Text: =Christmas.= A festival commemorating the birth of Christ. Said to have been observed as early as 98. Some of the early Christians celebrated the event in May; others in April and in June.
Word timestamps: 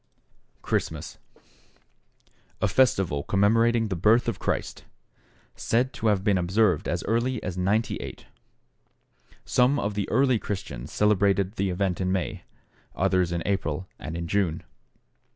=Christmas.= 0.63 1.19
A 2.59 2.67
festival 2.67 3.21
commemorating 3.21 3.87
the 3.89 3.95
birth 3.95 4.27
of 4.27 4.39
Christ. 4.39 4.83
Said 5.55 5.93
to 5.93 6.07
have 6.07 6.23
been 6.23 6.39
observed 6.39 6.87
as 6.87 7.03
early 7.03 7.37
as 7.43 7.55
98. 7.55 8.25
Some 9.45 9.77
of 9.79 9.93
the 9.93 10.09
early 10.09 10.39
Christians 10.39 10.91
celebrated 10.91 11.51
the 11.53 11.69
event 11.69 12.01
in 12.01 12.11
May; 12.11 12.45
others 12.95 13.31
in 13.31 13.43
April 13.45 13.87
and 13.99 14.17
in 14.17 14.27
June. 14.27 14.63